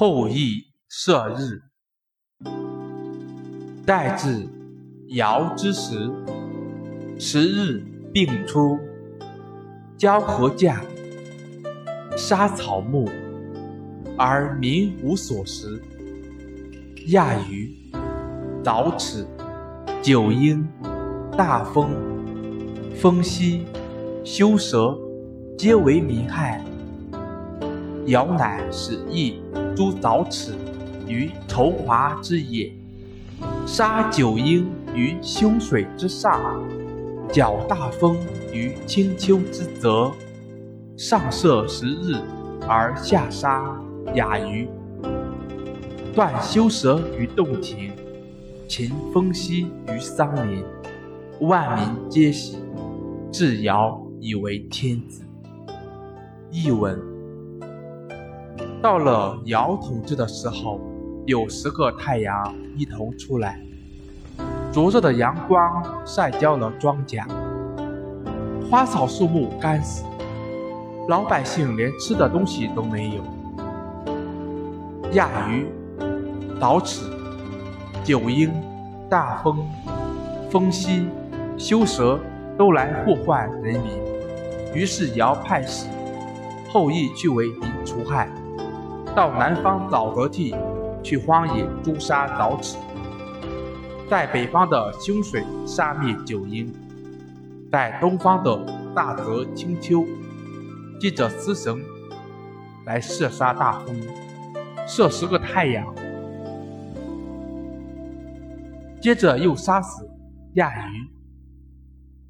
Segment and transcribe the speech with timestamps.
[0.00, 1.60] 后羿射日。
[3.84, 4.48] 待至
[5.08, 6.10] 尧之时，
[7.18, 8.78] 十日并出，
[9.98, 10.82] 交河驾，
[12.16, 13.10] 杀草木，
[14.16, 15.78] 而民无所食。
[17.08, 17.70] 亚鱼、
[18.64, 19.26] 凿齿、
[20.00, 20.66] 九婴、
[21.36, 21.90] 大风、
[22.96, 23.66] 风息、
[24.24, 24.98] 修蛇，
[25.58, 26.64] 皆为民害。
[28.06, 29.40] 尧乃使羿
[29.76, 30.52] 诛凿齿
[31.06, 32.72] 于筹华之野，
[33.66, 36.62] 杀九婴于修水之上，
[37.32, 38.16] 剿大风
[38.52, 40.10] 于青丘之泽。
[40.96, 42.16] 上射十日，
[42.68, 43.80] 而下杀
[44.14, 44.68] 雅鱼。
[46.14, 47.92] 断修蛇于洞庭，
[48.68, 50.62] 秦风息于桑林，
[51.40, 52.58] 万民皆喜，
[53.32, 55.22] 至尧以为天子。
[56.50, 57.00] 译文。
[58.82, 60.80] 到了尧统治的时候，
[61.26, 63.60] 有十个太阳一同出来，
[64.72, 67.22] 灼热的阳光晒焦了庄稼，
[68.70, 70.06] 花草树木干死，
[71.08, 73.22] 老百姓连吃的东西都没有。
[75.12, 75.66] 亚鱼、
[76.58, 77.04] 早齿、
[78.02, 78.50] 九婴、
[79.10, 79.58] 大风、
[80.50, 81.06] 风息、
[81.58, 82.18] 修蛇
[82.56, 83.92] 都来祸患人民，
[84.74, 85.86] 于是尧派使
[86.70, 88.26] 后羿去为民除害。
[89.14, 90.54] 到南方沼泽地
[91.02, 92.78] 去荒野诛杀早齿，
[94.08, 96.72] 在北方的凶水杀灭九婴，
[97.72, 100.06] 在东方的大泽清丘，
[101.00, 101.82] 借着丝绳
[102.86, 104.00] 来射杀大风，
[104.86, 105.92] 射十个太阳，
[109.02, 110.08] 接着又杀死
[110.54, 111.10] 亚鱼，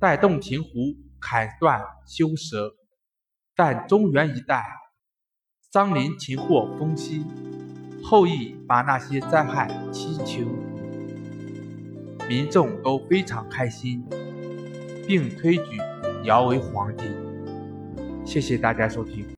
[0.00, 0.68] 在洞庭湖
[1.20, 2.72] 砍断修蛇，
[3.54, 4.64] 在中原一带。
[5.70, 7.24] 张林擒获风息，
[8.02, 10.44] 后羿把那些灾害祈求，
[12.28, 14.04] 民众都非常开心，
[15.06, 15.78] 并推举
[16.24, 17.04] 尧为皇帝。
[18.24, 19.24] 谢谢大家收听。